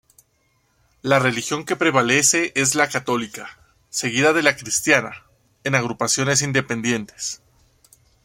La 1.03 1.19
religión 1.19 1.63
que 1.63 1.75
prevalece 1.75 2.53
es 2.55 2.73
la 2.73 2.89
católica, 2.89 3.59
seguida 3.91 4.33
de 4.33 4.41
la 4.41 4.55
"cristiana", 4.55 5.27
en 5.63 5.75
agrupaciones 5.75 6.41
independientes. 6.41 7.43